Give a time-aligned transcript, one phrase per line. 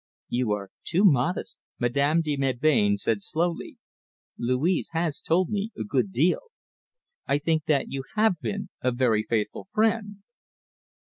[0.29, 3.77] "You are too modest," Madame de Melbain said slowly.
[4.35, 6.41] "Louise has told me a good deal.
[7.27, 10.23] I think that you have been a very faithful friend."